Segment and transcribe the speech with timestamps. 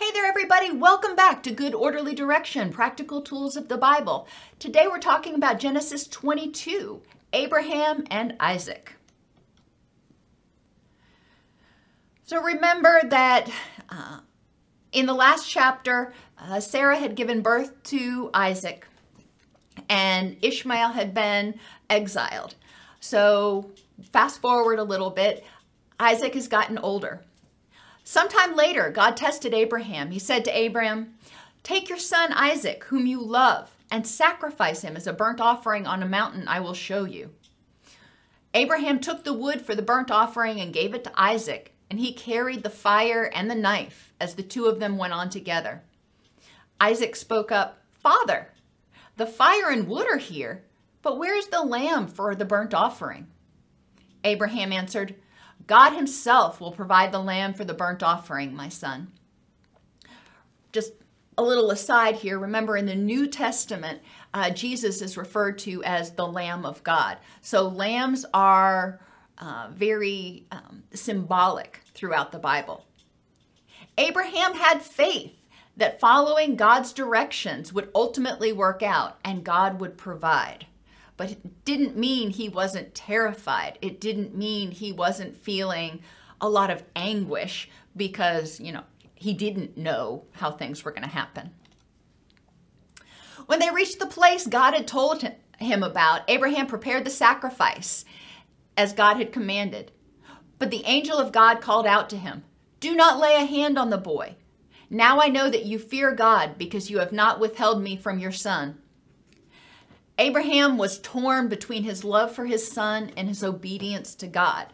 [0.00, 0.70] Hey there, everybody.
[0.70, 4.28] Welcome back to Good Orderly Direction Practical Tools of the Bible.
[4.60, 7.02] Today we're talking about Genesis 22
[7.32, 8.94] Abraham and Isaac.
[12.22, 13.50] So remember that
[13.90, 14.20] uh,
[14.92, 18.86] in the last chapter, uh, Sarah had given birth to Isaac
[19.88, 21.58] and Ishmael had been
[21.90, 22.54] exiled.
[23.00, 23.72] So
[24.12, 25.44] fast forward a little bit,
[25.98, 27.24] Isaac has gotten older.
[28.10, 30.12] Sometime later, God tested Abraham.
[30.12, 31.12] He said to Abraham,
[31.62, 36.02] Take your son Isaac, whom you love, and sacrifice him as a burnt offering on
[36.02, 37.32] a mountain I will show you.
[38.54, 42.14] Abraham took the wood for the burnt offering and gave it to Isaac, and he
[42.14, 45.82] carried the fire and the knife as the two of them went on together.
[46.80, 48.54] Isaac spoke up, Father,
[49.18, 50.64] the fire and wood are here,
[51.02, 53.26] but where is the lamb for the burnt offering?
[54.24, 55.14] Abraham answered,
[55.66, 59.12] God himself will provide the lamb for the burnt offering, my son.
[60.72, 60.92] Just
[61.36, 64.00] a little aside here remember in the New Testament,
[64.34, 67.18] uh, Jesus is referred to as the Lamb of God.
[67.40, 69.00] So lambs are
[69.38, 72.84] uh, very um, symbolic throughout the Bible.
[73.96, 75.34] Abraham had faith
[75.76, 80.66] that following God's directions would ultimately work out and God would provide
[81.18, 83.76] but it didn't mean he wasn't terrified.
[83.82, 86.00] It didn't mean he wasn't feeling
[86.40, 91.08] a lot of anguish because, you know, he didn't know how things were going to
[91.08, 91.50] happen.
[93.46, 98.04] When they reached the place God had told him about, Abraham prepared the sacrifice
[98.76, 99.90] as God had commanded.
[100.60, 102.44] But the angel of God called out to him,
[102.78, 104.36] Do not lay a hand on the boy.
[104.88, 108.32] Now I know that you fear God because you have not withheld me from your
[108.32, 108.78] son.
[110.18, 114.66] Abraham was torn between his love for his son and his obedience to God.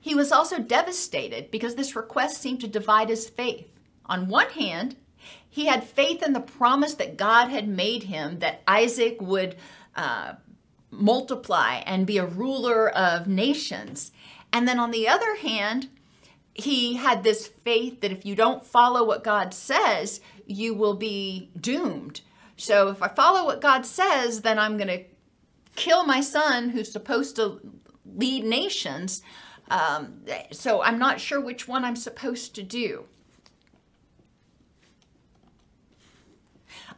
[0.00, 3.68] He was also devastated because this request seemed to divide his faith.
[4.06, 4.96] On one hand,
[5.48, 9.56] he had faith in the promise that God had made him that Isaac would
[9.94, 10.34] uh,
[10.90, 14.12] multiply and be a ruler of nations.
[14.52, 15.88] And then on the other hand,
[16.52, 21.50] he had this faith that if you don't follow what God says, you will be
[21.58, 22.20] doomed.
[22.56, 25.04] So if I follow what God says, then I'm going to
[25.76, 27.60] kill my son who's supposed to
[28.04, 29.22] lead nations.
[29.70, 30.22] Um,
[30.52, 33.06] so I'm not sure which one I'm supposed to do.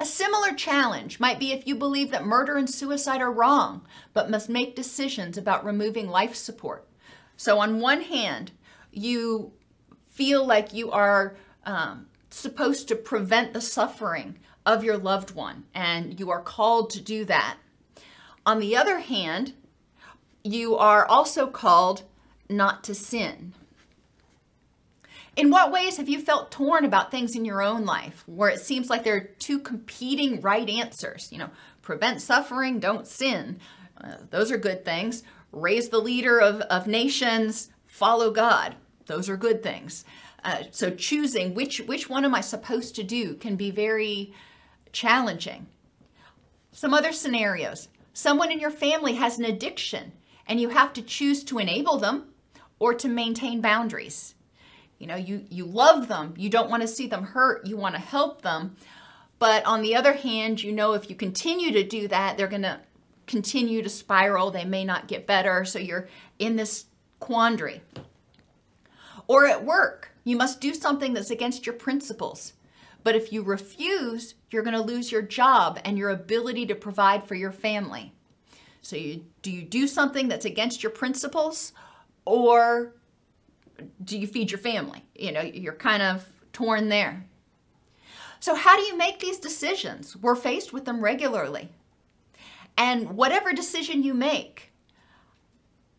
[0.00, 4.28] A similar challenge might be if you believe that murder and suicide are wrong, but
[4.28, 6.88] must make decisions about removing life support.
[7.36, 8.50] So, on one hand,
[8.90, 9.52] you
[10.08, 16.18] feel like you are um, supposed to prevent the suffering of your loved one, and
[16.18, 17.56] you are called to do that.
[18.46, 19.54] On the other hand,
[20.42, 22.02] you are also called
[22.48, 23.54] not to sin.
[25.36, 28.60] In what ways have you felt torn about things in your own life where it
[28.60, 31.28] seems like there are two competing right answers?
[31.32, 31.50] You know,
[31.82, 33.58] prevent suffering, don't sin.
[34.02, 35.24] Uh, those are good things.
[35.50, 38.76] Raise the leader of, of nations, follow God.
[39.06, 40.04] Those are good things.
[40.44, 44.32] Uh, so choosing which which one am I supposed to do can be very
[44.94, 45.66] challenging.
[46.72, 50.12] Some other scenarios someone in your family has an addiction
[50.46, 52.28] and you have to choose to enable them
[52.78, 54.34] or to maintain boundaries.
[54.98, 57.96] You know, you, you love them, you don't want to see them hurt, you want
[57.96, 58.76] to help them.
[59.38, 62.62] But on the other hand, you know, if you continue to do that, they're going
[62.62, 62.80] to
[63.26, 64.50] continue to spiral.
[64.50, 65.64] They may not get better.
[65.64, 66.86] So you're in this
[67.18, 67.82] quandary.
[69.26, 72.52] Or at work, you must do something that's against your principles.
[73.04, 77.28] But if you refuse, you're going to lose your job and your ability to provide
[77.28, 78.12] for your family.
[78.82, 81.72] So you, do you do something that's against your principles
[82.24, 82.94] or
[84.02, 85.04] do you feed your family?
[85.14, 87.24] You know, you're kind of torn there.
[88.40, 90.16] So how do you make these decisions?
[90.16, 91.70] We're faced with them regularly.
[92.76, 94.72] And whatever decision you make,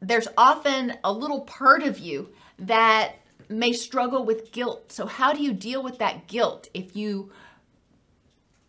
[0.00, 3.16] there's often a little part of you that
[3.52, 4.92] may struggle with guilt.
[4.92, 7.30] So, how do you deal with that guilt if you,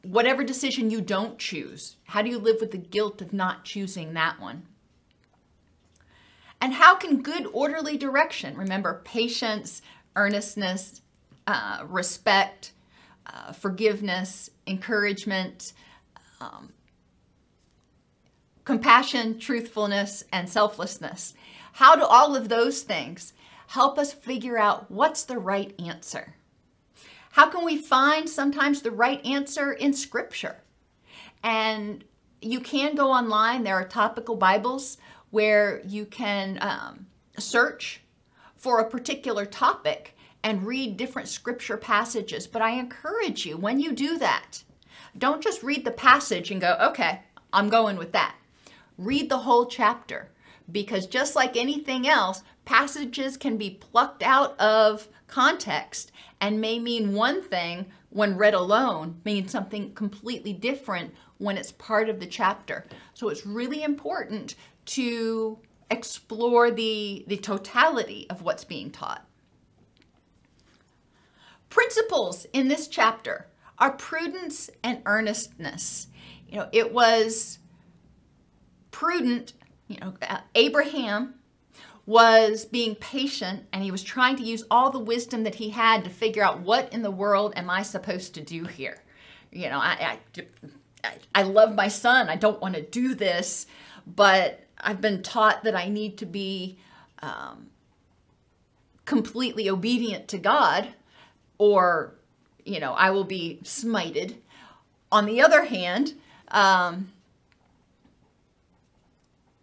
[0.04, 4.14] whatever decision you don't choose, how do you live with the guilt of not choosing
[4.14, 4.64] that one?
[6.62, 9.82] And how can good orderly direction, remember patience,
[10.16, 11.02] earnestness,
[11.48, 12.72] uh, respect,
[13.26, 15.74] uh, forgiveness, encouragement,
[16.40, 16.72] um,
[18.64, 21.34] compassion, truthfulness, and selflessness.
[21.74, 23.34] How do all of those things
[23.68, 26.36] help us figure out what's the right answer.
[27.32, 30.58] How can we find sometimes the right answer in Scripture?
[31.44, 32.04] And
[32.42, 34.98] you can go online, there are topical Bibles
[35.32, 37.08] where you can um,
[37.40, 38.02] search
[38.56, 42.46] for a particular topic and read different scripture passages.
[42.46, 44.64] But I encourage you, when you do that,
[45.18, 47.22] don't just read the passage and go, okay,
[47.52, 48.36] I'm going with that.
[48.98, 50.30] Read the whole chapter
[50.72, 57.14] because just like anything else, passages can be plucked out of context and may mean
[57.14, 62.86] one thing when read alone, mean something completely different when it's part of the chapter.
[63.14, 64.56] So it's really important
[64.86, 65.58] to
[65.90, 69.26] explore the, the totality of what's being taught.
[71.70, 73.48] Principles in this chapter
[73.80, 76.08] are prudence and earnestness.
[76.48, 77.58] You know, it was
[78.92, 79.54] prudent,
[79.88, 81.36] you know, uh, Abraham
[82.06, 86.04] was being patient and he was trying to use all the wisdom that he had
[86.04, 89.02] to figure out what in the world am I supposed to do here.
[89.52, 90.20] You know, I,
[91.04, 92.28] I, I love my son.
[92.28, 93.68] I don't want to do this,
[94.06, 96.78] but I've been taught that I need to be
[97.22, 97.68] um,
[99.06, 100.90] completely obedient to God
[101.58, 102.16] or,
[102.66, 104.36] you know, I will be smited.
[105.10, 106.16] On the other hand,
[106.50, 107.14] um,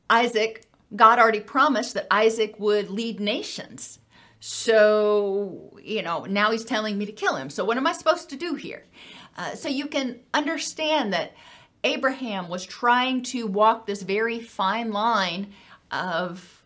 [0.09, 0.65] Isaac,
[0.95, 3.99] God already promised that Isaac would lead nations.
[4.41, 7.51] So, you know, now he's telling me to kill him.
[7.51, 8.85] So, what am I supposed to do here?
[9.37, 11.35] Uh, so, you can understand that
[11.85, 15.53] Abraham was trying to walk this very fine line
[15.91, 16.65] of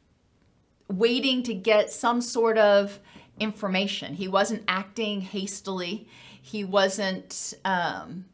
[0.88, 3.00] waiting to get some sort of
[3.41, 4.15] information.
[4.15, 6.09] He wasn't acting hastily.
[6.41, 8.27] He wasn't um,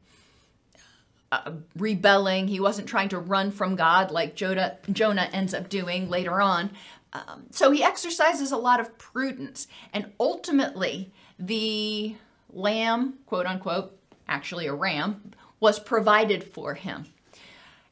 [1.33, 2.49] uh, rebelling.
[2.49, 6.71] He wasn't trying to run from God like Jonah, Jonah ends up doing later on.
[7.13, 9.67] Um, so he exercises a lot of prudence.
[9.93, 12.17] And ultimately, the
[12.53, 13.97] lamb, quote unquote,
[14.29, 17.07] actually a ram, was provided for him.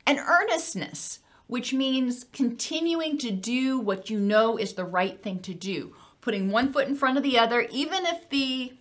[0.07, 5.55] And earnestness, which means continuing to do what you know is the right thing to
[5.55, 8.75] do, putting one foot in front of the other, even if the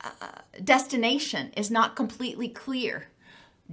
[0.00, 0.10] uh,
[0.62, 3.08] destination is not completely clear.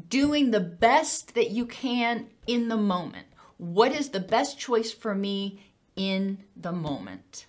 [0.09, 3.27] Doing the best that you can in the moment.
[3.57, 5.59] What is the best choice for me
[5.95, 7.46] in the moment?